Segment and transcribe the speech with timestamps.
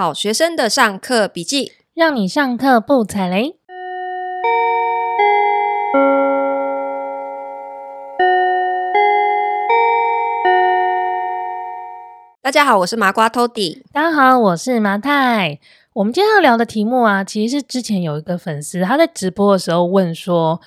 [0.00, 3.54] 好学生的上课笔记，让你上课不踩雷。
[12.40, 13.82] 大家好，我是麻瓜 Toddy。
[13.92, 15.60] 大家好，我是麻太。
[15.92, 20.62] 我们今天要聊的题目啊，其实是之前有一个粉丝他在直播的时候问说：“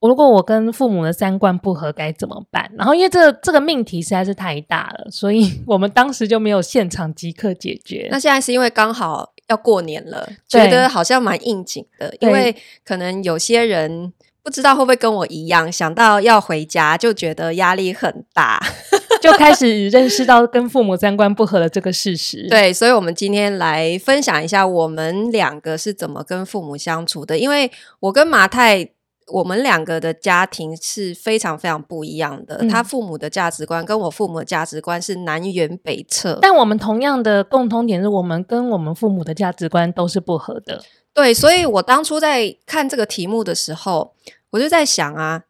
[0.00, 2.70] 诶如果我跟父母的三观不合该怎么办？
[2.76, 8.08] 然后因为这个这个命题实在是太大了，所以我们当时就没有现场即刻解决。
[8.10, 12.54] 那现在是因为刚好要过年了，觉得好像蛮应景的，因为
[12.84, 18.62] 可能有些人不知道会不会跟我一样，想到要回家就觉得压力很大，
[19.22, 22.46] 就开始认识到跟父母三观不合的这个事实。
[22.50, 28.90] 对，所以我们今天来分享一下我们两个是怎么跟父母相处的，因为我跟马太。
[29.32, 36.38] 我们两个的家庭是非常非常不一样的，嗯、他父母的价值观跟我父母的价值观是南辕北辙。
[36.40, 40.82] 但我们同样的共通点是我们跟我们父母的价值观都是不合的。
[41.12, 44.14] 对，所以我当初在看这个题目的时候，
[44.50, 45.42] 我就在想啊，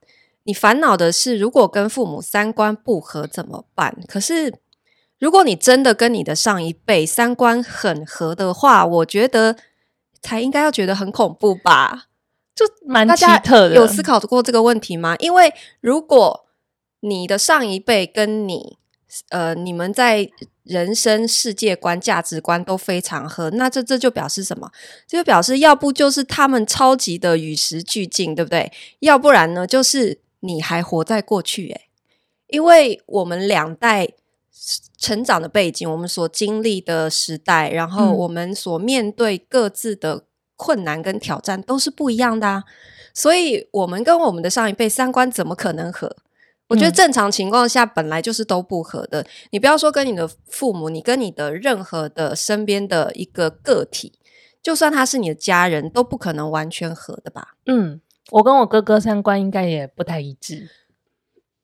[0.45, 3.95] 你烦恼的是如果跟父母三观不合怎么办？
[4.07, 4.55] 可是
[5.19, 9.57] 如果你真的跟你的上一辈三观很合的话，我觉得
[10.23, 12.05] 才应该要觉得很恐怖吧。
[12.57, 15.15] 就蛮奇特的，有思考过这个问题吗？
[15.19, 16.47] 因为如果
[17.01, 18.79] 你的上一辈跟你，
[19.29, 20.31] 呃，你们在
[20.63, 24.73] 人生世界观、价值观都非常合，那这这就表示什么？
[25.07, 28.73] 这就表示要不就是他们超级的与时俱进，对不对？
[29.01, 31.69] 要不然呢，就是你还活在过去。
[31.69, 31.89] 诶，
[32.47, 34.09] 因为我们两代
[34.97, 40.25] 成长的背景，我们所经历的时代，然后我们所面对各自的。
[40.57, 42.65] 困难跟挑战都是不一样的啊，
[43.15, 46.17] 所以我们跟我们的上一辈三观怎么可能合？
[46.69, 49.23] 我觉得正常情况下本来就是都不合的。
[49.23, 49.27] 嗯。
[49.53, 54.19] 你不要说跟你的父母，你跟你的任何的身边的一个个体，
[54.63, 57.55] 就算他是你的家人，都不可能完全合的吧？
[57.67, 60.71] 嗯，我跟我哥哥三观应该也不太一致。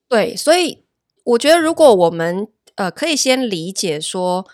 [0.08, 0.84] 对，所以
[1.24, 2.46] 我觉得如果我们
[2.76, 4.46] 呃可以先理解说。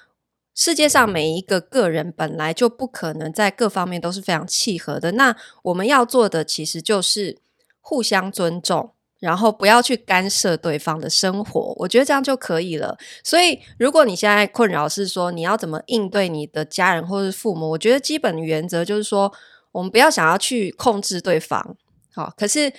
[0.59, 5.13] 世界上每一个个人本来就不可能在各方面都是非常契合的。
[5.13, 7.39] 那我们要做的其实就是
[7.81, 11.73] 互相尊重，然后不要去干涉对方的生活。
[11.77, 12.99] 我觉得这样就可以了。
[13.23, 19.33] 所以，如果你现在困扰是说你要怎么应对你的家人或是父母，我觉得基本原则就是说，
[19.71, 21.77] 我们不要想要去控制对方。
[22.13, 22.73] 好，可是。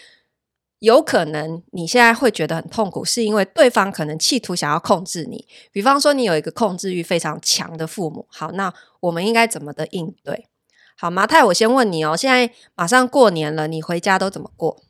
[0.79, 5.45] 有可能你现在会觉得很痛苦，是因为对方可能企图想要控制你。
[5.73, 8.25] 比方说，你有一个控制欲非常强的父母。
[8.29, 10.47] 好，那我们应该怎么的应对？
[10.95, 12.16] 好，麻太，我先问你哦。
[12.16, 14.81] 现在马上过年了，你回家都怎么过？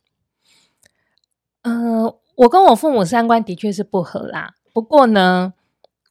[1.63, 4.53] 呃，我跟我父母三观的确是不合啦。
[4.71, 5.53] 不过呢，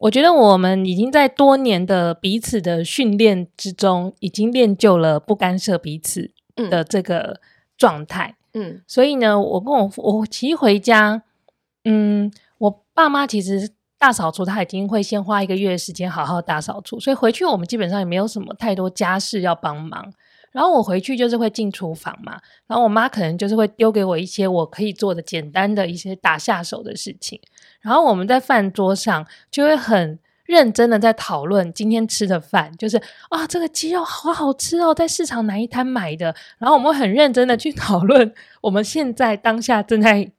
[0.01, 6.33] 我觉得我们已经在多年的彼此的训练之中，已经练就了不干涉彼此
[6.69, 7.41] 的这个
[7.77, 8.31] 状态。
[8.31, 11.23] 嗯嗯，所以呢，我跟我我其实回家，
[11.85, 20.13] 嗯，我爸妈其实大扫除，他已经会先花一个月的时间好好大扫除，所以回去我们基本上也没有什么太多家事要帮忙。
[20.51, 27.41] 然后我回去就是会进厨房嘛，然后我妈可能就是会丢给我一些我可以做的简单的一些打下手的事情，
[27.81, 30.19] 然后我们在饭桌上就会很。
[30.49, 32.97] 认真的在讨论今天吃的饭，就是
[33.29, 36.35] 啊，这个鸡肉好好吃哦，在市场哪一摊买的？
[36.57, 38.33] 然后我们会很认真的去讨论
[38.63, 40.33] 我们现在当下正在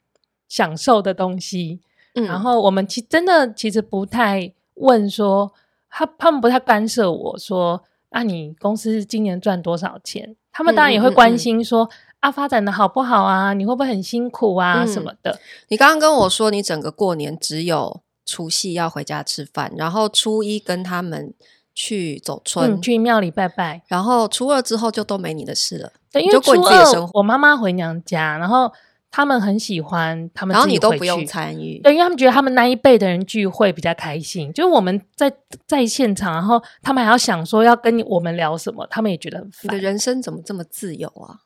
[0.48, 1.82] 享受的东西。
[2.16, 5.54] 嗯，然后我们其真的其实不太问说，
[5.92, 10.36] 他他们不太干涉我说，啊，你公司今年赚多少钱？
[10.52, 13.54] 他们当然也会关心说，嗯嗯嗯啊，发展的好不好啊？
[13.54, 14.82] 你会不会很辛苦啊？
[14.84, 15.40] 嗯、什么的？
[15.68, 18.02] 你刚刚跟我说，你整个过年只有。
[18.30, 21.34] 除夕要回家吃饭，然后初一跟他们
[21.74, 25.92] 去走村，嗯、去庙里拜拜，然后初二之后就都没你的事了。
[26.12, 28.72] 对，因为初二我妈妈回娘家，然后
[29.10, 31.80] 他们很喜欢他们，然后你都不用参与。
[31.80, 35.34] 对，因为他们觉得他们那一辈的人聚会比较开心，就是我们在
[35.66, 39.62] 在现场，然后他们还要想说要跟我们聊什么，他们也觉得很烦。
[39.64, 41.42] 你的人生怎么这么自由啊？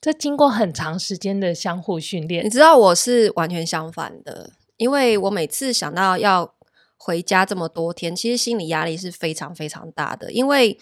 [0.00, 4.50] 这经过很长时间的相互训练，你知道我是完全相反的。
[4.78, 6.54] 因为我每次想到要
[6.96, 10.32] 回家这么多天，其实心理压力是非常非常大的。
[10.32, 10.78] 因为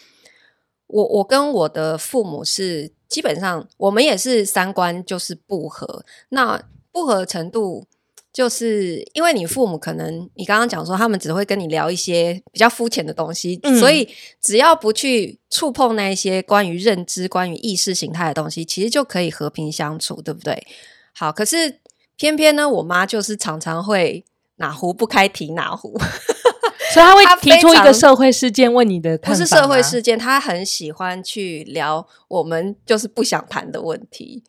[0.86, 6.62] 我我跟我的父母是基本上我们也是三观就是不合，那
[6.92, 7.86] 不合的程度
[8.32, 14.08] 就是因为你父母可能你刚刚讲说他们只会跟你聊一些比较肤浅的东西，嗯，所以
[14.40, 20.66] 只要不去触碰那一些关于认知、关于意识形态的东西，其实就可以和平相处，对不对？
[21.14, 21.80] 好，可是。
[22.16, 24.24] 偏偏呢，我妈就是常常会
[24.56, 25.98] 哪壶不开提哪壶，
[26.92, 34.44] 所以她会提出一个社会事件问你的看法，不是社会事件，她很喜欢去聊我们就是不想谈的问题。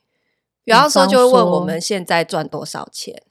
[0.64, 3.24] 比方说，就会问我们现在赚多少钱。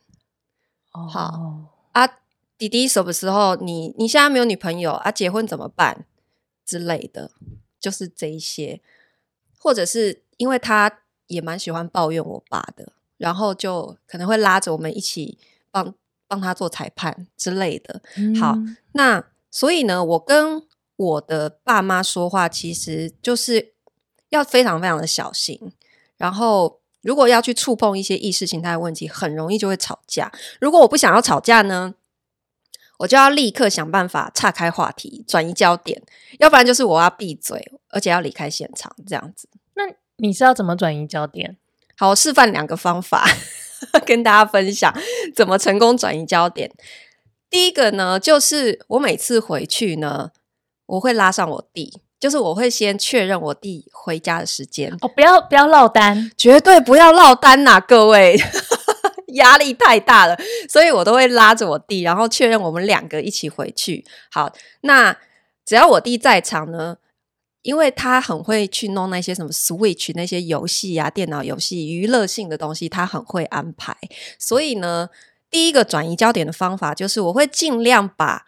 [0.91, 2.09] 好、哦、啊，
[2.57, 3.55] 弟弟什么时候？
[3.57, 5.11] 你你现在没有女朋友啊？
[5.11, 6.07] 结婚怎么办
[6.65, 7.31] 之类的，
[7.79, 8.81] 就是这一些，
[9.59, 15.39] 或者是因为他也蛮喜欢抱怨我爸的，然后就可能会拉着我们一起
[15.71, 15.95] 帮
[16.27, 18.03] 帮他做裁判之类的。
[18.17, 18.57] 嗯、好，
[18.93, 20.63] 那所以呢，我跟
[20.97, 23.75] 我的爸妈说话，其实就是
[24.29, 25.73] 要非常非常的小心，
[26.17, 26.81] 然后。
[27.03, 30.33] 如果要去触碰一些意识形态的问题，很容易就会吵架。
[30.61, 31.95] 如果我不想要吵架呢，
[32.99, 36.03] 我就要立刻想办法岔开话题，转移焦点，
[36.41, 39.49] 要不然就是我要闭嘴，而且要离开现场，这样子。
[39.75, 39.85] 那
[40.17, 41.57] 你是要怎么转移焦点？
[41.97, 43.29] 好，我示范两个方法
[44.05, 44.95] 跟大家分享，
[45.35, 46.71] 怎么成功转移焦点。
[47.49, 50.31] 第一个呢，就是我每次回去呢，
[50.87, 52.01] 我会拉上我弟。
[52.19, 58.35] 就是我会先确认我弟回家的时间哦，不要不要落单，绝对不要落单呐，各位，
[59.37, 60.35] 压力太大了，
[60.67, 64.03] 所以我都会拉着我弟，然后确认我们两个一起回去。
[64.33, 64.51] 好，
[64.81, 65.15] 那
[65.67, 66.97] 只要我弟在场呢，
[67.67, 73.97] 因为他很会去弄那些什么 Switch 那些游戏啊，电脑游戏娱乐性的东西，他很会安排。
[74.39, 75.11] 所以呢，
[75.51, 78.47] 第一个转移焦点的方法就是我会尽量把。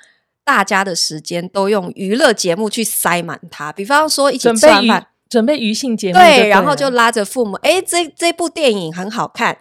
[0.48, 9.58] 大家的时间都用娱乐节目去塞满它，比方说一起吃完饭，准备余兴节目，对，然后就拉着父母，哎，这这部电影很好看，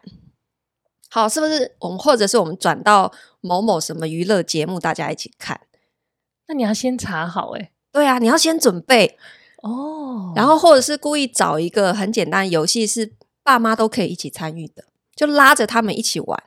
[1.09, 1.75] 好，是不是？
[1.79, 3.11] 我们或者是我们转到
[3.41, 5.59] 某某什么娱乐节目，大家一起看。
[6.47, 9.17] 那你要先查好，哎，对啊，你要先准备
[9.67, 14.85] 哦，然后或者是故意找一个很简单的游戏，是爸妈都可以一起参与的，
[15.15, 16.43] 就拉着他们一起玩。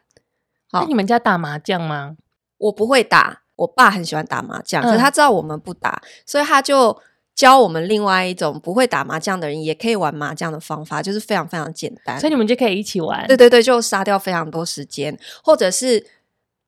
[0.70, 2.16] 好，那你们家打麻将吗？
[2.58, 3.42] 我不会打。
[3.56, 6.98] 我爸很喜欢打麻将，可是他知道我们不打，嗯，所以他就
[7.34, 12.18] 教我们另外一种不会打麻将的人也可以玩麻将的方法，就是非常非常简单。
[12.18, 13.26] 所以你们就可以一起玩。
[13.26, 15.14] 对对对，就杀掉非常多时间，
[15.44, 16.06] 或者是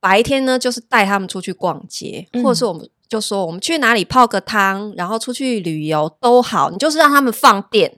[0.01, 2.87] 白天呢，就是带他们出去逛街，嗯，或者是我们。
[3.13, 7.93] 就说我们去哪里泡个汤，然后出去旅游都好，你就是让他们放电，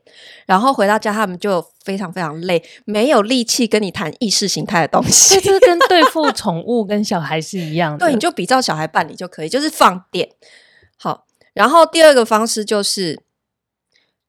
[0.44, 5.40] 然后回到家他们就非常非常累，没有力气跟你谈意识形态的东西。
[5.40, 7.98] 这跟对付 宠物跟小孩是一样的。
[8.04, 10.28] 对，你就比照小孩办理就可以，就是放电。
[10.96, 13.22] 好，然后第二个方式就是，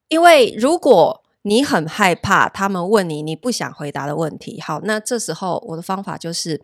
[0.06, 6.62] 因为如果你很害怕他们问你你不想回答的问题，好，那这时候我的方法就是，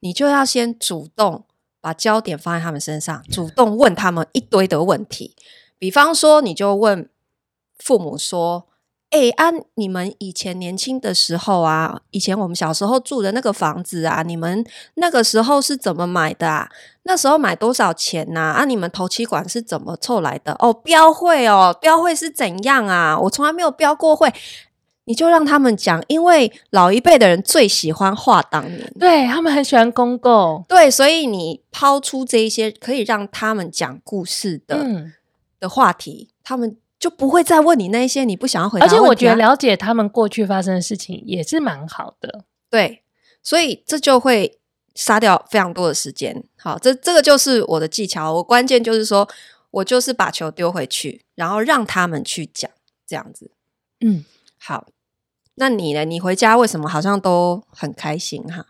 [0.00, 1.44] 你就要先主动。
[1.84, 5.36] 把焦点放在他们身上，主动问他们一堆的问题。
[5.78, 7.10] 比方说，你就问
[7.78, 8.66] 父母说
[9.12, 14.64] ：“哎，按、啊、你们以前年轻的时候啊，以前我们小时候住的那个房子啊，你们
[14.94, 16.70] 那个时候是怎么买的啊？
[17.02, 18.54] 那时候买多少钱呐？
[18.56, 20.56] 啊，你们头期款是怎么凑来的？
[20.60, 23.18] 哦，标会哦，标会是怎样啊？
[23.20, 24.32] 我从来没有标过会。”
[25.06, 35.12] 你就让他们讲，因为老一辈的人最喜欢话当年，对，他们很喜欢公共，对，所以你抛出这一些可以让他们讲故事的、嗯、
[35.60, 38.86] 的话题，他们就不会再问你那些你不想要回答。
[38.86, 43.02] 而且我觉得了解他们过去发生的事情也是蛮好的，对，
[43.42, 44.58] 所以这就会
[44.94, 46.42] 杀掉非常多的时间。
[46.56, 49.28] 好，这这个就是我的技巧，我关键就是说
[49.70, 52.70] 我就是把球丢回去，然后让他们去讲，
[53.06, 53.50] 这样子，
[54.00, 54.24] 嗯，
[54.58, 54.86] 好。
[55.56, 56.04] 那你呢？
[56.04, 58.66] 你回家为什么好像都很开心哈？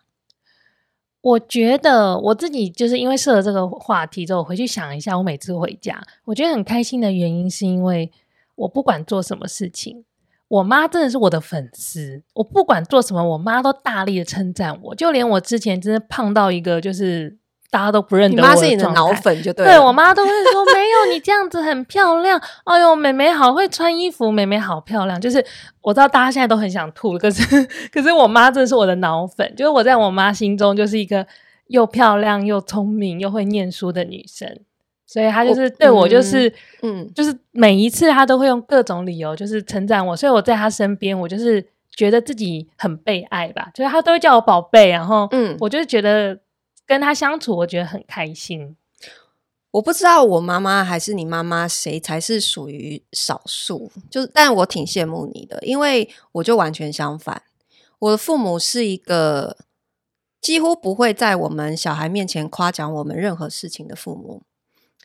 [1.21, 8.13] 我觉得我自己就是因为设了这个话题之后，我回去想一下，我每次回家，我觉得很开心的原因是因为
[8.55, 10.05] 我不管做什么事情，
[10.49, 12.23] 我妈真的是我的粉丝。
[12.35, 17.39] 我不管做什么，我妈都大力的称赞我，就连我之前真的胖到一个就是。
[17.75, 19.73] 大家都不认得我，你妈是你的脑粉就对了。
[19.73, 22.41] 对，我妈都会说没有，你这样子很漂亮。
[22.63, 25.21] 哎呦，妹妹好会穿衣服，妹妹好漂亮。
[25.21, 25.45] 就是
[25.81, 31.27] 我知道大家现在都很想吐，可是可是我妈真的是我的脑粉，就是我在我妈心中就是一个
[31.67, 34.49] 又漂亮又聪明又会念书的女生，
[35.05, 36.49] 所以她就是对我就是
[36.83, 46.39] 嗯，嗯，就是每一次她都会用各种理由就是称赞我，所以我在她身边，我就是觉得自己很被爱吧，就是她都会叫我宝贝，然后嗯，我就是觉得。
[46.87, 48.77] 跟他相处，我觉得很开心。
[49.73, 57.43] 我不知道我妈妈还是你妈妈谁才是属于少数，就是，但我挺羡慕你的，因为我就完全相反。
[57.99, 59.57] 我的父母是一个
[60.41, 64.43] 几乎不会在我们小孩面前夸奖我们任何事情的父母。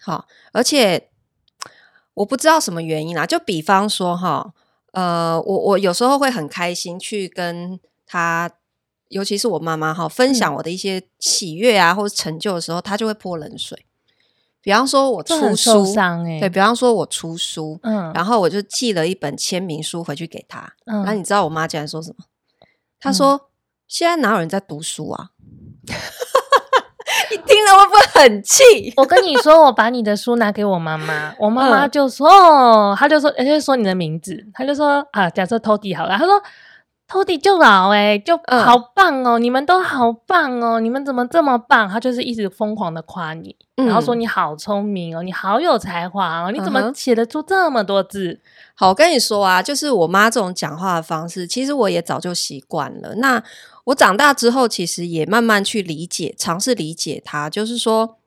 [0.02, 1.10] 好，而且
[2.14, 4.54] 我不知道什么原因啦，就比方说哈，
[4.92, 8.52] 呃，我我有时候会很开心去跟他。
[9.10, 13.86] 尤其是我妈妈哈，分享我的一些喜悦啊、嗯、或者成就的时候，她就会泼冷水。
[14.62, 22.26] 比方说我出书，欸、对，比方说我出书，嗯，然后我就寄了一本签名书回去给她，嗯，然后你知道我妈竟然说什么？
[23.00, 23.42] 她说：“嗯、
[23.88, 25.30] 现在哪有人在读书啊？”
[27.32, 28.94] 你听了会不会很气？
[28.98, 36.34] 我跟你说，我把你的书拿给我妈妈，我妈妈就说：“嗯、她就说，人家说你的名字，她就说啊，假设 Tody 好了，她说。”
[37.10, 39.40] Tody 就老哎、欸，就好棒哦！
[39.40, 40.80] 嗯、你们都好棒哦！
[40.80, 41.90] 你们怎么这么棒？
[41.90, 46.52] 他就是一直疯狂的夸你，嗯、然后说你好聪明哦，你好有才华哦！
[46.52, 48.34] 你怎么写得出这么多字？
[48.34, 48.42] 嗯、
[48.76, 53.16] 好，我跟你说啊，就是我妈这种讲话的方式，其实我也早就习惯了。
[53.16, 53.44] 那
[53.86, 57.50] 我长大之后，其实也慢慢去理解，尝试理解她。
[57.50, 58.18] 就是说，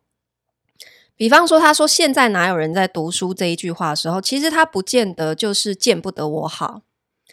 [1.16, 6.80] 比方说，他说现在哪有人在读书这一句话的时候，其实他不见得就是见不得我好。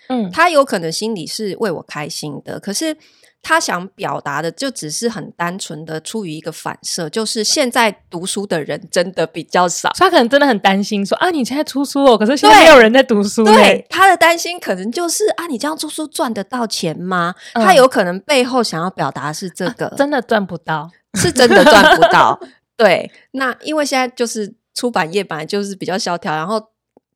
[0.10, 2.98] 嗯，他有可能心里是为我开心的，可是
[3.44, 9.92] 他想表达的就只是很单纯的出于一个反射，就是现在读书的人真的比较少。
[9.96, 13.44] 他可能真的很担心说啊，你现在出书哦，可是现在没有人在读书。
[13.46, 17.36] 对，他的担心可能就是啊，你这样出书赚得到钱吗？
[17.54, 22.39] 嗯、他有可能背后想要表达是这个，啊、真的赚不到，是真的赚不到。
[22.75, 26.60] 对，那因为现在就是出版业本来就是比较萧条，然后。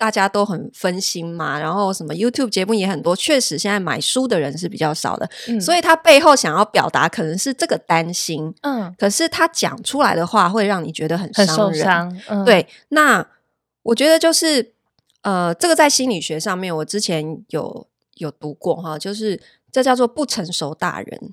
[0.03, 12.67] 大家都很分心嘛，然后什么 YouTube 节目也很多，确实现在买书的人是比较少的，嗯、所以他背后想要表达可能是这个担心，嗯，可是他讲出来的话会让你觉得很伤人，很受伤，嗯、对。
[12.89, 13.25] 那
[13.83, 14.74] 我觉得就是
[15.22, 19.39] 呃，这个在心理学上面，我之前有有读过哈，就是
[19.72, 21.31] 这叫做不成熟大人，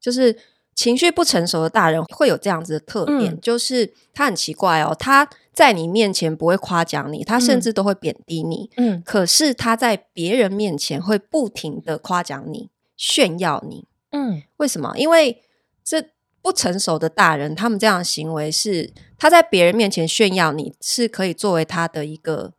[0.00, 0.38] 就是。
[0.76, 8.70] 情绪不成熟的大人会有这样子的特点，嗯、就是他很奇怪哦，他在你面前不会夸奖你，他甚至都会贬低你。
[8.76, 13.86] 嗯，可是他在别人面前会不停的夸奖你、炫耀你。
[14.10, 14.92] 嗯，为什么？
[14.96, 15.42] 因为
[15.84, 16.04] 这
[16.42, 22.52] 不成熟的大人，他们这样的行为是他在别人面前炫耀你，是可以作为他的一个。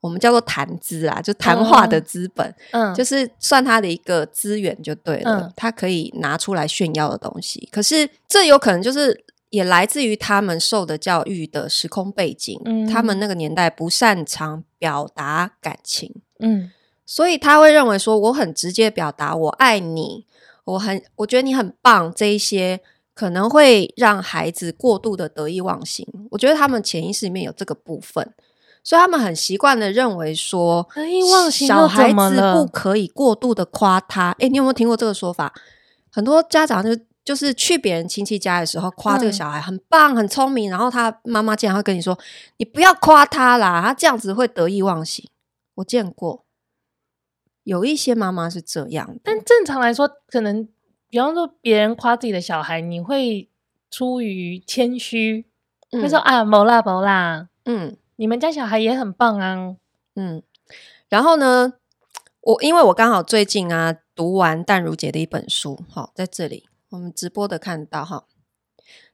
[0.00, 7.68] 我们叫做谈资啊，就谈话的资本，嗯，就是算他的一个资源就对了，嗯，他可以拿出来炫耀的东西。
[7.72, 16.70] 可是这有可能就是也来自于他们受的教育的时空背景，嗯，他们那个年代不擅长表达感情，嗯，
[17.04, 20.26] 所以他会认为说我很直接表达我爱你，
[20.64, 22.80] 我很我觉得你很棒，这一些
[23.14, 26.06] 可能会让孩子过度的得意忘形。
[26.30, 28.34] 我觉得他们潜意识里面有这个部分。
[28.84, 34.30] 所以他们很习惯的认为说，得意忘形，小孩子不可以过度的夸他。
[34.38, 35.52] 诶，你有没有听过这个说法？
[36.12, 42.16] 很多家长就就是去别人亲戚家的时候，夸这个小孩很棒、很聪明，然后他妈妈竟然会跟你说
[42.56, 45.28] ：“你不要夸他啦，他这样子会得意忘形。”
[45.74, 46.46] 我见过
[47.64, 50.66] 有一些妈妈是这样，但正常来说，可能
[51.10, 53.50] 比方说别人夸自己的小孩，你会
[53.90, 55.44] 出于谦虚，
[55.90, 57.96] 会说：“啊，没啦，没啦。”嗯。
[58.18, 59.76] 你们家小孩也很棒啊，
[60.14, 60.42] 嗯，
[61.10, 61.74] 然后呢，
[62.40, 66.66] 我因为我刚好最近啊读完淡如姐的一本书，好，在这里
[66.96, 68.24] 我们直播的看到哈，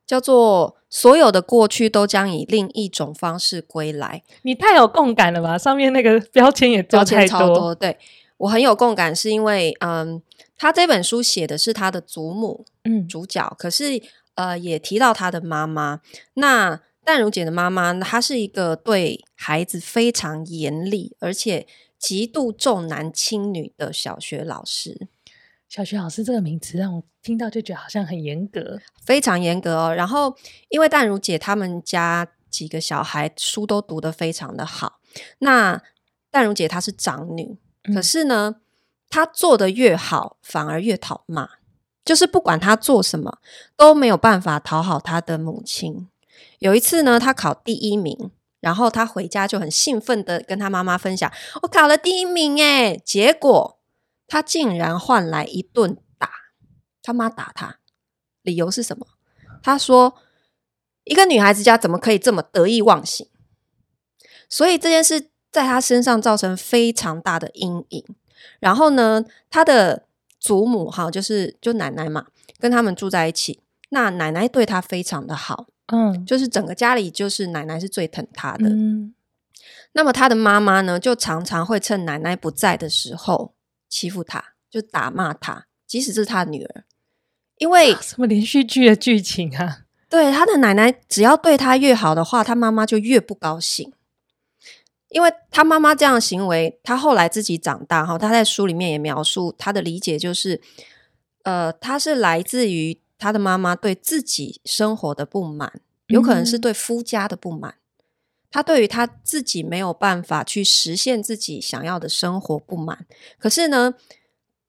[0.07, 4.23] 叫做《所有的过去都将以另一种方式归来》。
[4.43, 5.59] 你太有共感了吧？
[5.59, 7.99] 上面那个 标签也标签超多，对，
[8.39, 10.23] 我很有共感，是因为嗯，
[10.57, 14.01] 他这本书写的是他的祖母，嗯，主角，可是
[14.37, 16.01] 呃也提到他的妈妈，
[16.35, 16.81] 那。
[17.05, 21.67] 淡如姐的妈妈，她是一个对孩子非常严厉，而且
[21.99, 25.09] 极度重男轻女的小学老师。
[25.75, 29.95] 小学老师这个名词让我听到就觉得好像很严格，非常严格哦。
[29.95, 30.37] 然后，
[30.69, 35.00] 因为淡如姐他们家几个小孩书都读得非常的好，
[35.38, 35.81] 那
[36.31, 37.57] 淡如姐她是长女，
[37.95, 38.57] 可是呢，
[39.09, 41.49] 她做得越好，反而越讨骂，
[42.05, 43.38] 就是不管她做什么，
[43.75, 46.07] 都没有办法讨好她的母亲。
[46.59, 53.79] 有一次呢，她考第一名，然后他回家就很兴奋的跟他妈妈分享：“我考了第一名诶！”结果
[54.33, 56.31] 他竟然换来一顿打，
[57.03, 57.81] 他妈打他，
[58.41, 59.07] 理由是什么？
[59.62, 60.15] 他说
[61.05, 63.29] ：“一个女孩子家怎么可以这么得意忘形？”
[64.49, 68.03] 所以这件事在他身上造成非常大的阴影。
[68.59, 70.07] 然后呢，他的
[70.41, 73.61] 祖母哈，就是就奶奶嘛，跟他们住在一起，
[73.91, 75.67] 那奶奶对他非常的好。
[75.89, 78.71] 嗯，就是整个家里就是奶奶是最疼他的。
[78.71, 79.15] 嗯，
[79.93, 83.53] 那么他的妈妈呢，就常常会趁奶奶不在的时候
[83.93, 86.85] 欺负他，就打骂他，即使是他的女儿。
[87.59, 89.83] 因为什么连续剧的剧情啊？
[90.09, 93.93] 对，他的奶奶只要对他越好的话，他妈妈就越不高兴。
[95.11, 100.61] 因为他妈妈这样的行为，他后来自己长大哈，他在书里面也描述他的理解，就是
[101.43, 102.99] 呃，他是来自于。
[103.19, 107.77] 他的妈妈对自己生活的不满，有可能是对夫家的不满。
[108.52, 113.06] 她对于她自己没有办法去实现自己想要的生活不满，
[113.38, 113.94] 可是呢，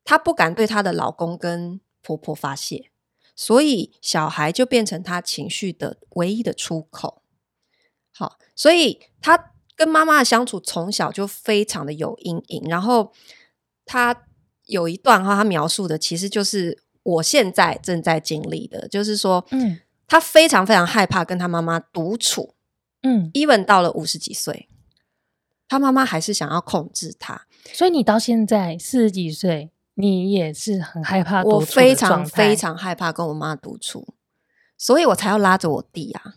[0.06, 2.90] 她不敢对她的老公跟婆婆发泄，
[3.36, 7.22] 所以小孩就变成她情绪的唯一的出口。
[8.14, 12.64] 好，所以她跟妈妈的相处从小就非常的有阴影。
[12.70, 13.12] 然后
[13.86, 14.24] 她
[14.66, 22.53] 有一段话，她描述的其实就是我现在正在经历的，就是说，嗯，她非常非常害怕跟她妈妈独处。
[23.04, 24.68] 嗯，even 到了五十几岁，
[25.68, 31.44] 他妈妈还是想要控制他，所以你到现在四十几岁，你也是很害怕。
[31.44, 34.16] 我非常非常害怕跟我妈独处，
[34.78, 36.36] 所以我才要拉着我弟啊。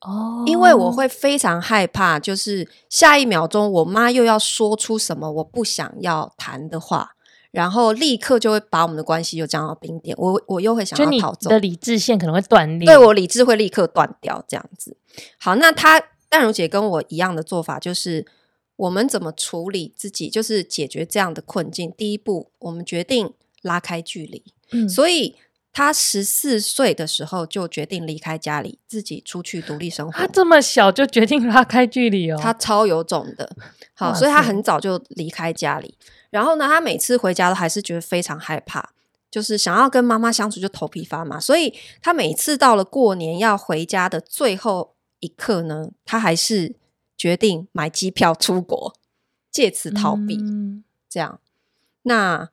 [0.00, 7.16] 哦，因为我会非常害怕，就是下一秒钟我妈又要说出什么我不想要谈的话，
[7.54, 10.14] 然后立刻就会把我们的关系又降到冰点。
[10.18, 14.96] 我我又会想要逃走，你的理智线可能会断裂，对，我理智会立刻断掉，这样子。
[15.38, 18.26] 好，那她淡如姐跟我一样的做法，就是
[18.74, 21.92] 我们怎么处理自己，就是解决这样的困境。
[21.96, 23.32] 第一步，我们决定
[23.62, 24.42] 拉开距离。
[24.72, 25.36] 嗯，所以
[25.74, 30.12] 她十四岁的时候就决定离开家里，自己出去独立生活。
[30.18, 33.54] 他这么小就决定拉开距离哦，他超有种的。
[33.92, 35.98] 好，所以他很早就离开家里。
[36.30, 38.94] 然后呢，他每次回家都还是觉得非常害怕，
[39.30, 41.38] 就是想要跟妈妈相处就头皮发麻。
[41.38, 44.94] 所以他每次到了过年要回家的最后。
[45.20, 46.76] 一刻呢，他还是
[47.16, 48.94] 决定买机票出国，
[49.50, 50.36] 借此逃避。
[50.36, 51.40] 嗯、这样，
[52.02, 52.50] 那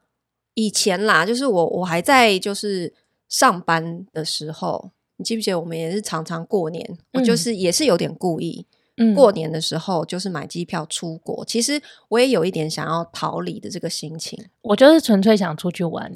[0.53, 2.93] 以前啦，就是我我还在就是
[3.31, 11.43] 上班的时候，你记不记得我们也是常常过年，嗯、我就是也是有点故意，嗯、过年的时候就是买机票出国。
[11.45, 16.11] 其实我也有一点想要逃离的这个心情，我就是纯粹想出去玩。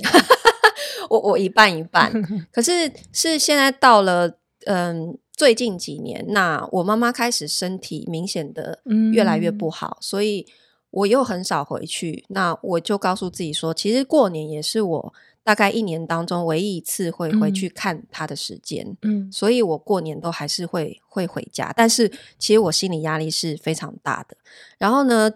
[1.09, 2.11] 我我一半一半，
[2.53, 5.17] 可是是现在到了嗯。
[5.37, 8.79] 最近几年，那我妈妈开始身体明显的
[9.11, 10.47] 越来越不好，嗯、所以
[10.91, 12.23] 我又很少回去。
[12.29, 15.13] 那我就告诉自己说，其实过年也是我
[15.45, 18.97] 大概一年当中唯一一次会回去看他的时间。
[19.03, 24.35] 嗯，所以我过年都还是会会回家，但是其实我心理压力是非常大的。
[24.79, 25.31] 然后呢，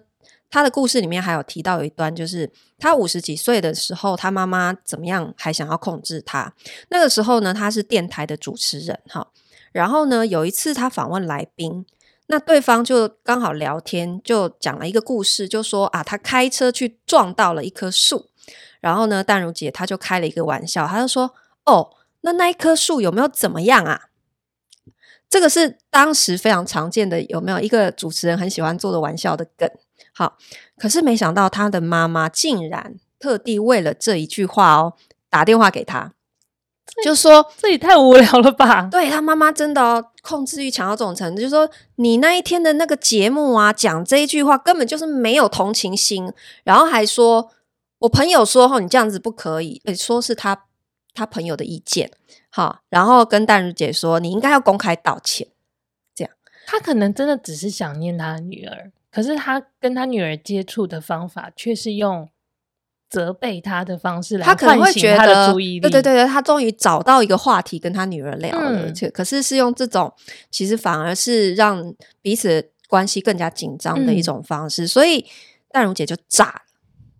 [0.49, 6.51] 他的故事里面还有提到有一段，就是他五十几岁的时候，他妈妈怎么样还想要控制他。
[6.89, 9.27] 那个时候呢，他是电台的主持人，哈。
[9.71, 11.85] 然后呢，有一次他访问来宾，
[12.25, 18.25] 那对方就刚好聊天，就讲了一个故事，就说啊，他开车去撞到了一棵树，
[18.79, 21.33] 然后呢，淡如姐她就开了一个玩笑，她就说
[21.65, 21.89] ：“哦，
[22.21, 24.03] 那那一棵树有没有怎么样啊？”
[25.29, 29.69] 这个是当时非常常见的，有没有一个主持人很喜欢做的玩笑的梗？
[30.13, 30.37] 好，
[30.77, 34.93] 可是没想到他的妈妈竟然特地为了这一句话哦，
[35.29, 36.13] 打电话给他。
[37.03, 38.89] 就说这也太无聊了吧？
[38.89, 47.51] 对，他妈妈真的哦，控制欲强到这种程度，就说你那一天的那个节目啊，讲这一句话根本就是没有同情心，然后还说
[47.99, 50.65] 我朋友说哈，你这样子不可以，诶，说是他
[51.13, 52.11] 他朋友的意见，
[52.49, 55.47] 好，然后跟淡如姐说你应该要公开道歉，
[56.15, 56.33] 这样
[56.65, 62.29] 他可能真的只是想念他的女儿，可是他跟他女儿接触的方法却是用。
[63.11, 70.13] 责备他的方式来他可能会觉得，对对对对，他终于找到一个话题跟他女儿聊了，嗯、可是是用这种，
[70.51, 75.25] 其实反而是让彼此关系更加紧张的一种方式，嗯、所以
[75.71, 76.61] 淡如姐就炸了。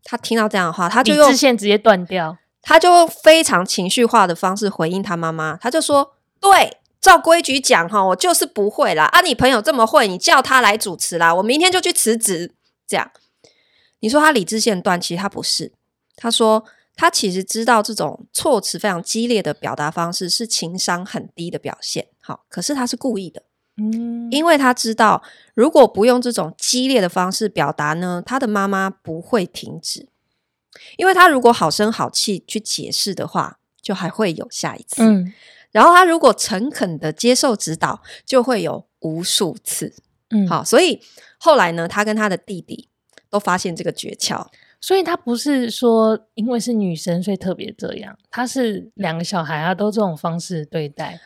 [0.09, 9.03] 她听到这样的话，他就用线直接断掉，他就非常情绪化的方式回应他妈妈，他就说：“对，照规矩讲哈，我就是不会啦。
[9.05, 12.55] 啊，你朋友这么会，你叫他来主持啦，我明天就去辞职。”
[12.87, 13.11] 这样，
[13.99, 15.73] 你说他理智线断，其实他不是。
[16.15, 16.65] 他说
[16.97, 23.43] ：“他其实知道这种措辞非常激烈的表达方式是情商很低的表现，好，可是他是故意的，
[23.79, 30.07] 嗯，因为他知道如果不用这种激烈的方式表达呢，他的妈妈不会停止，
[30.97, 35.33] 因为他如果好声好气去解释的话，就还会有下一次，嗯，
[35.71, 39.93] 然后他如果诚恳的接受指导，就会有无数次，
[40.29, 41.01] 嗯，好，所以
[41.37, 42.89] 后来呢，他跟他的弟弟
[43.29, 44.45] 都发现这个诀窍。”
[44.81, 51.19] 所以他不是说因为是女生所以特别这样，他是两个小孩啊都这种方式对待，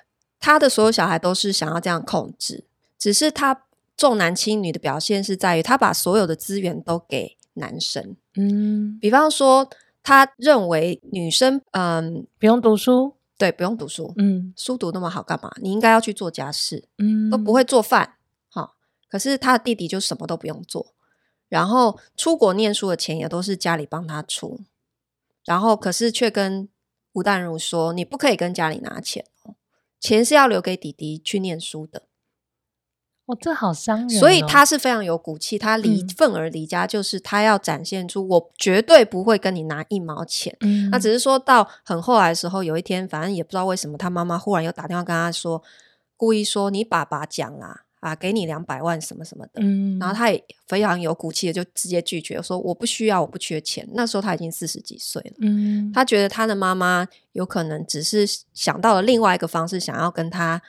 [0.43, 2.65] 她的所有小孩都是想要这样控制，
[2.99, 3.63] 只是他
[3.95, 9.69] 重男轻女的表现是在于他把所有的资源都给男生，嗯，比方说
[10.03, 15.49] 他认为女生嗯不用读书，对，不用读书，嗯，书读那么好干嘛？
[15.61, 18.15] 你应该要去做家事，嗯，都不会做饭，
[18.49, 18.73] 好，
[19.09, 20.87] 可是他的弟弟就什么都不用做。
[21.47, 24.59] 然后出国念书的钱也都是家里帮他出，
[25.45, 26.67] 然后可是却跟
[27.13, 29.55] 吴淡如说：“你不可以跟家里拿钱哦，
[30.03, 32.03] 钱是要留给弟弟去念书的。
[33.25, 34.19] 哦，这好伤人哦。
[34.19, 40.57] 所以他是非常有骨气，他离愤而离家，就是他要展现出我绝对不会跟你拿一毛钱。
[40.59, 45.63] 嗯，那只是说到很后来的时候，有一天，反正也不知道为什么，他妈妈忽然又打电话跟他说，
[46.17, 47.82] 故意说你爸爸讲啦，啊，
[48.15, 49.61] 给你两百万什么什么的。
[49.61, 53.87] 嗯，然后他也非常有骨气的就直接拒绝，说我不需要，我不缺钱。
[53.93, 55.35] 那时候他已经四十几岁了。
[55.41, 60.61] 嗯，他觉得他的妈妈有可能只是想到了另外一个方式，想要跟他。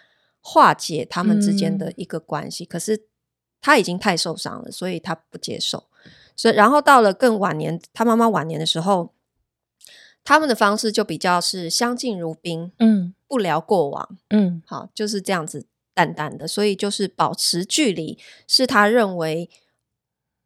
[0.46, 3.06] 化解他们之间的一个关系，嗯，可是
[3.62, 5.84] 他已经太受伤了，所以他不接受。
[6.36, 9.14] 所以，然后到了更晚年，他妈妈晚年的时候，
[10.22, 16.46] 他们的方式就比较是相敬如宾，嗯，不聊过往，嗯，好，就是这样子淡淡的。
[16.46, 19.48] 所以，就是保持距离，是他认为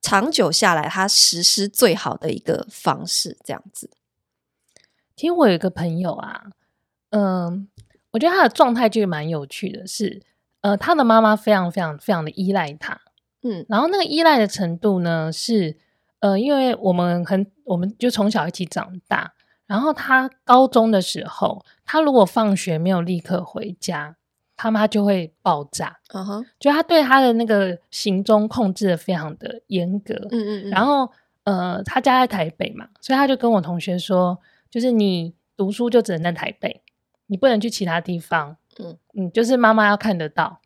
[0.01, 3.37] 长久下来他实施最好的一个方式。
[3.45, 3.91] 这样子。
[5.17, 6.45] 其实我有一个朋友啊，
[7.11, 7.69] 嗯。
[8.13, 10.23] 我觉得他的状态就蛮有趣的是，是
[10.63, 12.99] 呃，他的妈妈非常非常非常的依赖他，
[13.43, 15.77] 嗯，然后那个依赖的程度呢，是
[16.21, 19.35] 呃，因为我们很，我们就从小一起长大，
[19.67, 24.17] 然后他高中的时候，他如果放学没有立刻回家，
[24.59, 31.11] 他妈就会爆炸，嗯哼，就他对他的那个行踪控制的非常的严格，嗯嗯嗯，然后
[31.45, 36.83] 呃，他家在台北嘛，所以他就跟我同学说，就是你读书就只能在台北。
[37.31, 40.61] 你不能去其他地方，嗯嗯，就是妈妈要看得到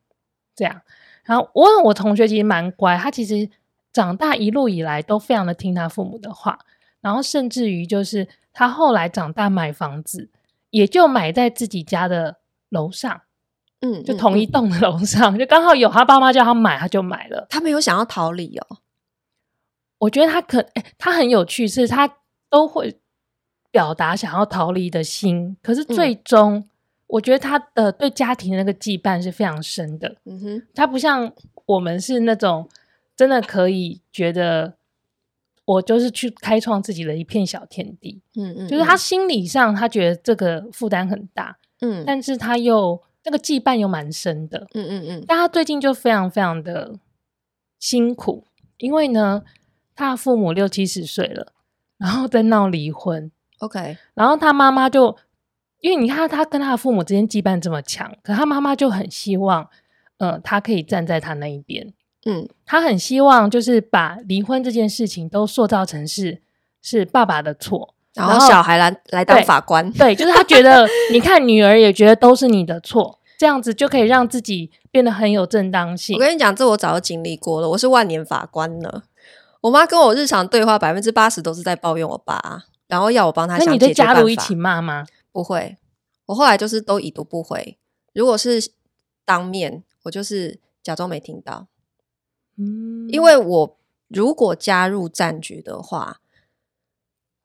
[0.55, 0.81] 这样。
[1.24, 3.50] 然后我我同学其实蛮乖，他其实
[3.92, 6.59] 长大一路以来都非常的听他父母的话，
[7.00, 10.31] 然后甚至于就是他后来长大买房子，
[10.70, 12.37] 也就买在自己家的
[12.68, 13.22] 楼上，
[13.82, 17.46] 嗯，就同一栋的楼上，嗯嗯，就刚好有他爸妈叫他买，他就买了。
[17.50, 18.78] 他没有想要逃离哦，
[19.98, 22.16] 我觉得他可，欸，他很有趣，是他
[22.48, 22.98] 都会。
[23.72, 26.68] 表达想要逃离的心，可是最终，嗯，
[27.06, 30.14] 我觉得他的对家庭的那个羁绊是非常深的。
[30.26, 31.32] 嗯哼，他不像
[31.64, 32.68] 我们是那种
[33.16, 34.74] 真的可以觉得
[35.64, 38.20] 我就是去开创自己的一片小天地。
[38.36, 41.56] 嗯嗯，就是他心理上他觉得这个负担很大。
[41.80, 44.66] 嗯，但是他又那个羁绊又蛮深的。
[44.74, 46.98] 嗯嗯嗯，但他最近就非常非常的
[47.78, 48.44] 辛苦，
[48.78, 49.42] 因为呢，
[49.94, 51.52] 他的父母六七十岁了，
[51.98, 53.30] 然后在闹离婚。
[53.58, 55.16] OK，然后他妈妈就，
[55.80, 59.68] 因为你看他跟他的父母之间羁绊这么强，可他妈妈就很希望，
[60.18, 66.42] 呃，他可以站在他那一边，嗯，他很希望就是把离婚这件事情都塑造成是
[66.80, 76.16] 是爸爸的错，然后小孩来来当法官，对，对，就是他觉得，你看女儿也觉得都是你的错，这样子就可以让自己变得很有正当性。
[76.16, 79.05] 我跟你讲，这我早就经历过了，我是万年法官了。
[79.62, 82.64] 我妈跟我日常对话百分之八十都是在抱怨我爸。
[82.88, 84.12] 然后要我帮他想解决办法。
[84.12, 85.07] 那你加入一起骂吗？
[85.33, 85.79] 不会，
[86.27, 87.79] 我后来就是都已读不回。
[88.12, 88.70] 如果是
[89.25, 91.68] 当面，我就是假装没听到。
[92.59, 93.77] 嗯，因为我
[94.09, 96.18] 如果加入战局的话，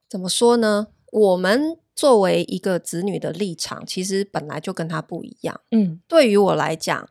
[0.10, 0.88] 怎么说呢？
[1.12, 5.62] 我们作为一个子女的立场，其实本来就跟他不一样。
[5.72, 7.10] 嗯，对于我来讲，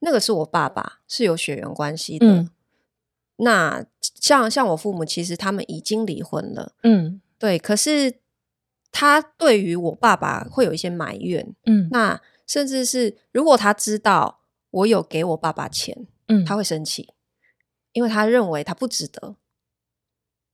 [0.00, 2.26] 那个是我爸爸，是有血缘关系的。
[2.26, 2.50] 嗯，
[3.36, 6.72] 那像像我父母，其实他们已经离婚了。
[6.82, 7.20] 嗯。
[7.38, 8.20] 对，可是
[8.92, 17.08] 他对于我爸爸会有一些埋怨，嗯，那甚至是如果他知道我有给我爸爸钱，嗯，他会生气，
[17.94, 19.34] 因为他认为他不值得，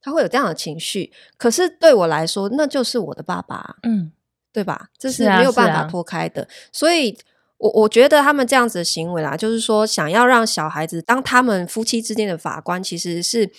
[0.09, 1.13] 他会有这样的情绪。
[1.37, 4.11] 可是对我来说，那就是我的爸爸，嗯，
[4.53, 4.89] 对吧？
[4.99, 6.43] 这是没有办法脱开的。
[6.43, 7.17] 啊啊、所以
[7.59, 13.51] 我我觉得他们这样子的行为啦，就是说想要让小孩子当他们夫妻之间的法官，其实是。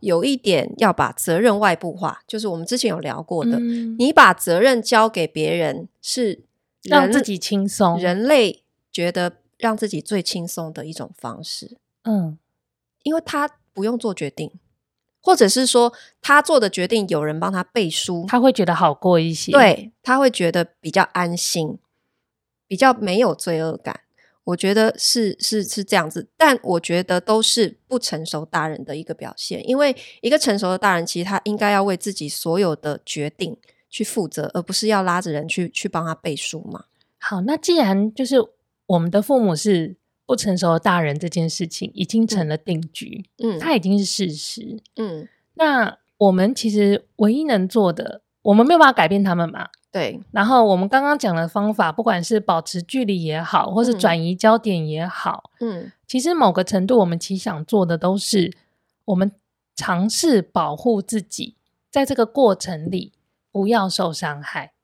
[0.00, 6.40] 有一点要把责任外部化，就是我们之前有聊过的，嗯、你把责任交给别人是
[6.84, 11.76] 让自己轻松，人类觉得让自己最轻松的一种方式。
[12.04, 12.38] 嗯，
[13.02, 14.50] 因为他不用做决定，
[15.20, 19.52] 或者是说他做的决定有人帮他背书，他会觉得好过一些。
[19.52, 21.78] 对，他会觉得比较安心，
[22.66, 24.00] 比较没有罪恶感。
[24.44, 29.68] 我觉得是是是这样子，但我觉得都是不成熟大人的一个表现。
[29.68, 33.56] 因为一个成熟的大人，其实他应该要为自己所有的决定
[33.88, 36.86] 去负责，而不是要拉着人去去帮他背书嘛。
[37.18, 38.36] 好，那既然就是
[38.86, 39.96] 我们的父母是
[40.30, 49.66] 不成熟的大人，这件事情已经成了定局，嗯，它已经是事实，嗯，那我们其实唯一能做的，我们没有办法改变他们嘛。
[49.90, 58.56] 对，然后我们刚刚讲的方法，不管是保持距离也好，或是转移焦点也好，嗯，其实某个程度，我们其实想做的都是，
[59.06, 59.32] 我们
[59.74, 61.56] 尝试保护自己，
[61.90, 63.12] 在这个过程里
[63.50, 64.74] 不要受伤害。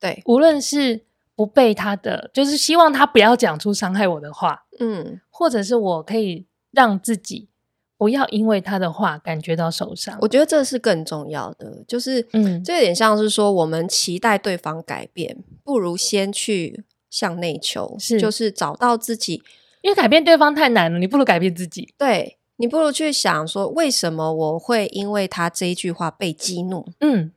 [0.00, 7.48] 对，无论是不被他的，就是希望他不要讲出伤害我的话，嗯，或者是我可以让自己
[7.96, 10.18] 不要因为他的话感觉到受伤。
[10.22, 19.42] 我觉得这是更重要的，就是，嗯，这有点像是说，我们期待对方改变，不如先去向内求，是，就是找到自己，
[19.82, 21.92] 因为改变对方太难了，你不如改变自己。
[21.98, 26.86] 对，你不如去想说，为什么我会因为他这一句话被激怒？
[27.00, 27.32] 嗯，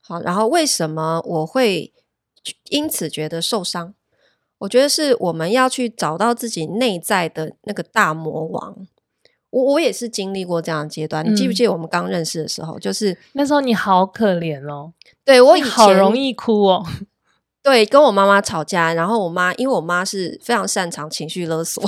[0.00, 1.92] 好，然后为什么我会
[2.68, 3.94] 因此觉得受伤？
[4.64, 8.86] 我觉得是我们要去找到自己内在的那个大魔王。
[9.50, 12.76] 我我也是经历过这样的阶段，你记不记得我们刚认识的时候？
[12.76, 14.92] 嗯、就是那时候你好可怜哦，
[15.24, 16.84] 对我以前好容易哭哦。
[17.62, 21.82] 对，跟我妈妈吵架，然后我妈，因为我妈是非常擅长情绪勒索，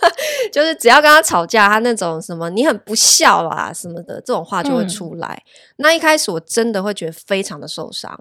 [0.52, 5.42] 就是只要跟她吵架，她那种什么你很不孝啊什么的这种话就会出来。
[5.46, 8.18] 嗯、那一开始我真的会觉得非常的受伤，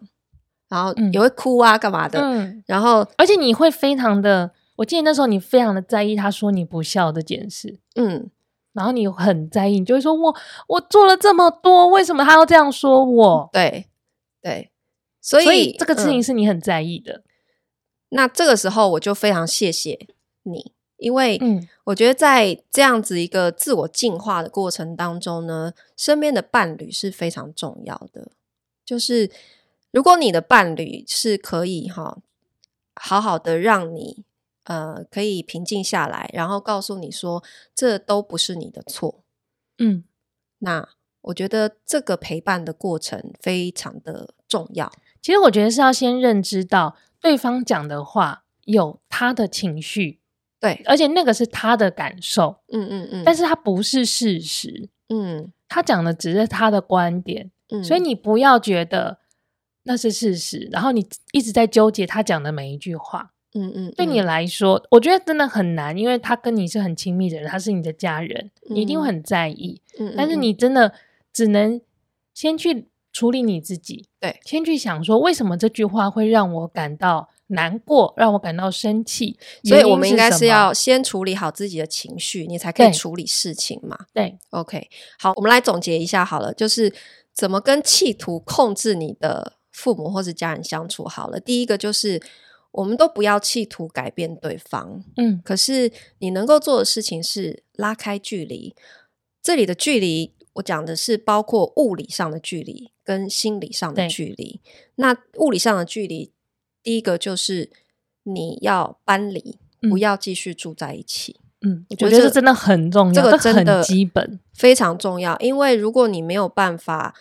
[0.72, 2.18] 然后也会哭啊干嘛的。
[2.22, 7.78] 嗯、然后而且你会非常的，我记得那时候你非常的在意他说你不孝这件事。
[7.96, 8.32] 嗯，
[8.72, 10.34] 然后你很在意，你就会说我
[10.70, 13.50] 我做了这么多，为什么他要这样说我？
[13.52, 13.88] 对
[14.42, 14.72] 对。
[15.20, 17.14] 所以，所以这个事情是你很在意的。
[17.14, 17.24] 嗯，
[18.10, 20.08] 那这个时候我就非常谢谢
[20.44, 21.40] 你，因为
[21.84, 28.32] 我觉得在这样子一个自我进化的过程当中呢，身边的伴侣是非常重要的。
[28.84, 29.30] 就是
[29.92, 32.18] 如果你的伴侣是可以哈，
[32.96, 34.24] 好好的让你
[34.64, 37.44] 呃可以平静下来，然后告诉你说
[37.76, 39.24] 这都不是你的错，
[39.78, 40.04] 嗯，
[40.60, 40.90] 那
[41.22, 44.92] 我觉得这个陪伴的过程非常的重要。
[45.22, 50.20] 其实我觉得是要先认知到对方讲的话有他的情绪，
[50.60, 59.20] 对，而且那个是他的感受，嗯嗯嗯，但是他不是事实，嗯，他讲的只是他的观点，嗯，所以你不要觉得
[59.84, 70.94] 那是事实，然后你一直在纠结他讲的每一句话，嗯嗯，嗯，对你来说，我觉得真的很难，因为他跟你是很亲密的人，他是你的家人，你一定会很在意，嗯，嗯，但是你真的
[71.34, 71.80] 只能
[72.34, 72.88] 先去。
[73.14, 79.38] 处理你自己，对，先去想说为什么这句话会让我感到难过，让我感到生气。
[79.66, 84.06] 所以我们应该是要先处理好自己的情绪，你才可以处理事情嘛。
[84.14, 84.88] 对，OK，
[85.20, 86.96] 好，我们来总结一下好了，就是
[87.34, 91.40] 怎么跟企图控制你的父母或是家人相处好了。
[91.40, 92.22] 第一个就是
[92.72, 98.76] 我们都不要企图改变对方，嗯，可是你能够做的事情是拉开距离。
[99.42, 102.92] 这里的距离，我讲的是包括物理上的距离。
[103.04, 104.62] 跟心理上的距离，
[104.96, 106.32] 那物理上的距离，
[106.84, 107.72] 第一个就是
[108.24, 111.38] 你要搬离，嗯、不要继续住在一起。
[111.62, 115.36] 嗯，我觉得这真的很重要，这个真的很基本，非常重要。
[115.40, 117.16] 因为如果你没有办法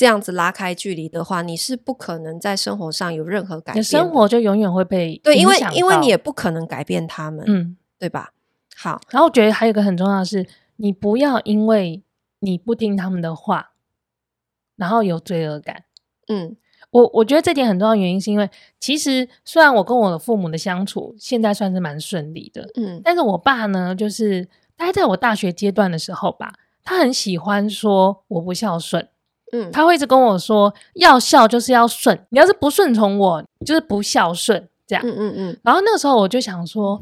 [0.00, 8.32] 这样子拉开距离的话，你是不可能在生活上有任何改变，生活就永远会被对，因为因为你也不可能改变他们，嗯，对吧？
[8.74, 12.02] 好，然后我觉得还有一个很重要的是，你不要因为
[12.38, 13.72] 你不听他们的话。
[14.76, 15.84] 然后有罪恶感，
[16.28, 16.56] 嗯，
[16.90, 18.48] 我我觉得这点很重要，原因是因为
[18.80, 29.06] 其实虽然我跟我的父母的相处现在算是蛮顺利的，嗯，但是我爸呢，就是大概在我大学阶段的时候吧，他很喜欢说我不孝顺，
[29.52, 37.00] 嗯，他会一直跟我说要孝就是要顺，你要是不顺从我，就是不孝顺，这样，嗯嗯嗯，然后那个时候我就想说，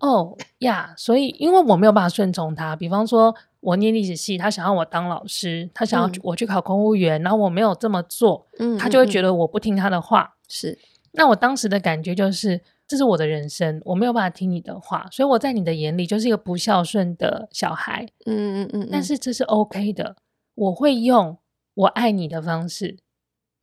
[0.00, 3.34] 哦呀，所以因为我没有办法顺从他，比方说。
[3.60, 10.32] 我念历史系，他想要我当老师，他想要我去考公务员，嗯、然后我没有这么做，嗯，他就会觉得我不听他的话。
[10.46, 10.78] 是，
[11.10, 18.06] 那我当时的感觉就是，这是我的人生，我没有办法听你的话，所以我在你的眼里就是一个不孝顺的小孩。
[18.26, 20.14] 嗯嗯嗯，但是这是 OK 的，
[20.54, 21.36] 我会用
[21.78, 22.98] 我爱你的方式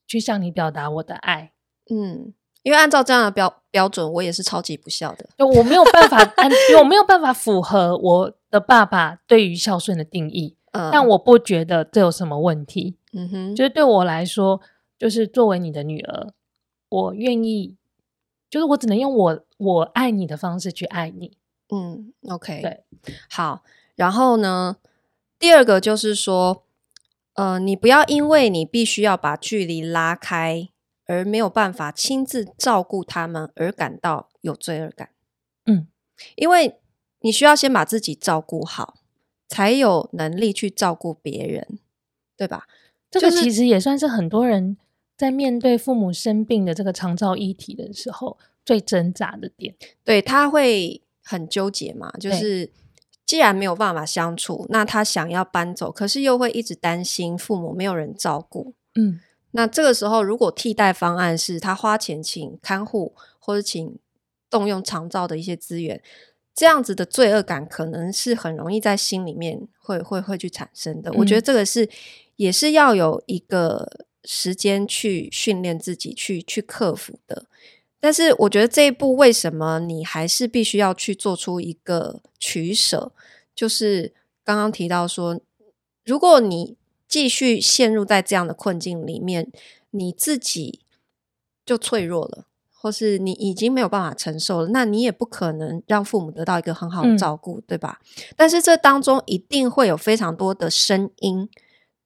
[0.06, 1.54] 去向你表达我的爱。
[1.90, 8.38] 嗯，因为按照这样的标标准，我也是超级不孝的，就我没有办法按，因为我没有办法符合我。
[8.52, 12.96] 的爸爸对于孝顺的定义，嗯，但我不觉得这有什么问题。
[13.12, 14.62] 嗯哼，就是对我来说，
[14.98, 16.32] 就是作为你的女儿，
[16.88, 17.76] 我愿意，
[18.50, 21.38] 就是我只能用我我爱你的方式去爱你。
[21.68, 22.86] 嗯，OK，对，
[23.30, 23.62] 好。
[23.98, 24.78] 然后呢，
[25.38, 26.64] 第二个就是说，
[27.36, 30.68] 呃，你不要因为你必须要把距离拉开，
[31.06, 35.12] 而没有办法亲自照顾他们而感到有罪恶感。
[35.66, 35.88] 嗯，
[36.36, 36.80] 因为。
[37.22, 39.00] 你需要先把自己照顾好，
[39.48, 41.80] 才有能力去照顾别人，
[42.38, 42.68] 对吧？
[43.10, 44.78] 这个其实也算是很多人
[45.18, 49.74] 在面对父母生病的这个长照议题的时候最挣扎的点。
[50.04, 52.72] 对，他会很纠结嘛，就是
[53.26, 58.76] 既然没有办法相处，那他想要搬走，可是又会一直担心父母没有人照顾。
[58.94, 59.20] 嗯，
[59.52, 63.98] 那这个时候如果替代方案是他花钱请看护，或者请
[64.50, 66.02] 动用长照的一些资源，
[66.54, 71.10] 这样子的罪恶感可能是很容易在心里面会会会去产生的。
[71.10, 71.90] 嗯、我觉得这个是
[72.36, 77.48] 也是要有一个时间去训练自己去去克服的。
[78.06, 83.12] 但是我觉得这一步为什么你还是必须要去做出一个取舍？
[83.56, 84.14] 就是
[84.44, 85.42] 刚刚提到说，
[86.04, 89.52] 如果你继续陷入在这样的困境里面，
[89.90, 90.82] 你自己
[91.66, 98.00] 就脆弱了，或是你已经没有办法承受了，那你也不可能让父母得到一个很好的照顾，嗯、对吧？
[98.36, 101.50] 但是这当中一定会有非常多的声音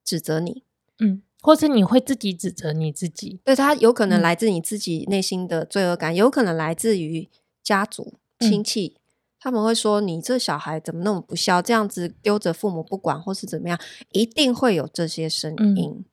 [0.06, 0.64] 指责你，
[1.00, 1.22] 嗯。
[1.42, 7.30] 或是你会自己指责你自己，对，他有可能来自你自己内心的罪恶感，嗯、有可能来自于
[7.64, 9.00] 家族亲戚，嗯、
[9.40, 13.80] 他们会说你这小孩怎么那么不孝，这样子丢着父母不管，或是怎么样，
[14.12, 15.90] 一定会有这些声音。
[15.98, 16.06] 嗯、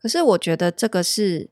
[0.00, 1.50] 可是我觉得这个是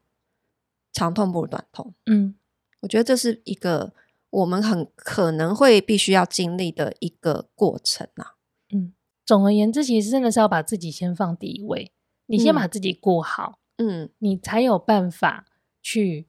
[0.92, 2.36] 长痛不如短痛，嗯，
[2.80, 3.92] 我觉得这是一个
[4.30, 8.34] 我们很可能会必须要经历的一个过程啊。
[8.72, 8.92] 嗯，
[9.24, 11.90] 总而言之，其实真的是要把自己先放第一位。
[12.26, 15.46] 你先把自己过好，嗯，你才有办法
[15.80, 16.26] 去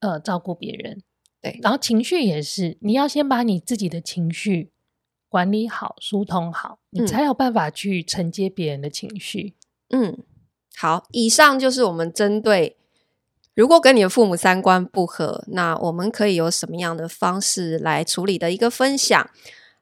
[0.00, 1.02] 呃照顾别人，
[1.40, 1.58] 对。
[1.62, 4.70] 然后情绪也是，你要先把你自己的情绪
[5.30, 9.54] 管理好、疏通好，你才有办法去承接别人的情绪。
[9.88, 10.18] 嗯，
[10.76, 12.76] 好，以上就是我们针对
[13.54, 19.30] 如果跟你的父母三观不合，那我们可以有什么样的方式来处理的一个分享。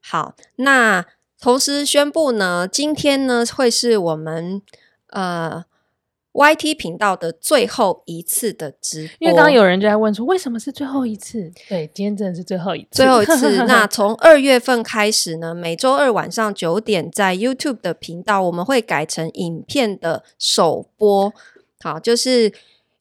[0.01, 1.05] 好，那
[1.41, 4.63] 同时宣布呢，今天呢会是我们。
[5.11, 5.65] 呃
[6.33, 11.53] ，YT 频道的最后一次的直播，因为刚刚有人就在问说，为什么是最后一次？
[11.69, 13.65] 对，今天真的是最后一次，最后一次。
[13.67, 21.33] 那从二月份开始呢，每周二晚上九点在 YouTube 的频道，我们会改成影片的首播。
[21.81, 22.53] 好，就是。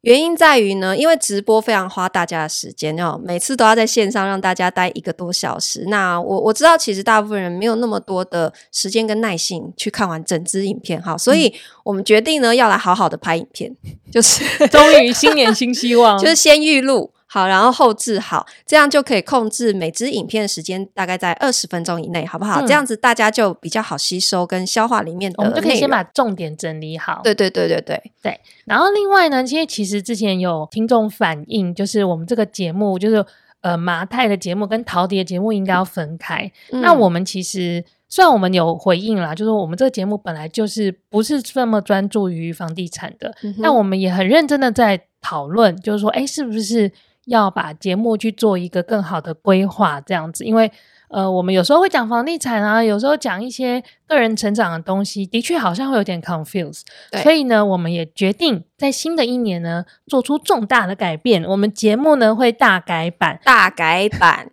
[0.06, 5.86] 原因在于呢，因为直播非常花大家的时间哦，每次都要在线上让大家待一个多小时。
[5.88, 11.52] 那我我知道，其实大部分人没有那么多的时间跟耐性去看完整支影片哈，所以
[11.84, 13.76] 我们决定呢，要来好好的拍影片，
[14.12, 17.12] 就是终于新年新希望， 就是先预录。
[17.28, 22.62] 好，然后后置好，这样就可以控制每支影片的时间大概在二十分钟以内，好不好？
[22.62, 25.36] 嗯、这样子大家就比较好吸收跟消化里面的。
[25.40, 27.22] 我们就可以先把重点整理好。
[27.24, 28.40] 对对对对对对。
[28.66, 33.26] 然后另外呢，因为其实之前有听众反映，就是我们这个节目，就是
[33.62, 36.50] 呃麻太的节目跟陶迪的节目应该要分开。
[36.72, 46.92] 嗯、那我们其实虽然我们有回应啦，就是我们这个节目本来就是不是这么专注于房地产的，嗯、但我们也很认真的在讨论，就是说，哎，是不是？
[47.26, 50.72] 要把节目去做一个更好的规划，这样子，因为
[51.08, 56.82] 呃，我们有时候会讲房地产啊，有时候讲一些个人成长的东西，的确好像会有点 confuse。
[57.12, 61.44] 对所以呢，我们也决定在新的一年呢，做出重大的改变。
[61.46, 64.50] 我们节目呢会大改版，大改版，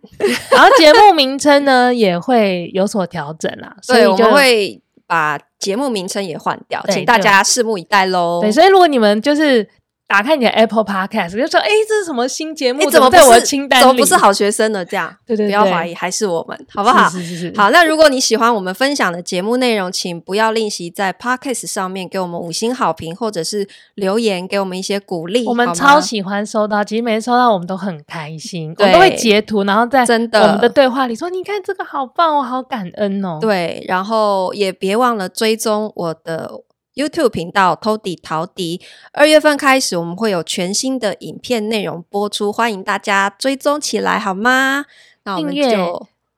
[0.51, 3.75] 然后节目名称呢也会有所调整啦。
[3.81, 8.39] 所以我们会把节目名称也换掉，对请大家拭目以待喽。
[8.41, 9.67] 对，所以如果你们就是。
[10.13, 12.87] 打开你的 Apple Podcast，就说：“哎，这是什么新节目？
[12.87, 13.81] 怎么在我的清单里？
[13.81, 14.85] 怎么不是好学生呢？
[14.85, 17.09] 这样， 对对，不要怀疑，还是我们，好不好？
[17.09, 17.53] 是是是。
[17.57, 25.47] 好，那如果你喜欢我们分享的节目内容，请不要吝惜在 Podcast 上面给我们五星好评，或者是留言给我们一些鼓励。
[25.47, 33.39] 我们超喜欢收到，其实每次收到我们都很开心，我们都会截图，然后在真的我们的对话里说：你看这个好棒我，好感恩哦。
[33.41, 36.61] 对，然后也别忘了追踪我的。”
[36.95, 38.79] YouTube 频道陶迪陶迪，
[39.13, 44.85] 二月份开始我们会有全新的影片内容播出，欢迎大家追踪起来好吗？
[45.23, 45.75] 那我们就阅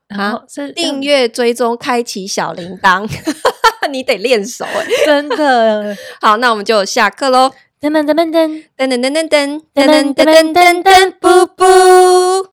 [0.09, 3.09] 啊，是订阅追踪，开启小铃铛，
[3.91, 5.97] 你得练手哎，真的。
[6.21, 7.51] 好，那我们就下课喽。
[7.81, 12.49] 噔噔噔噔噔噔噔噔噔噔噔噔噔噔噔噔，噔，布布。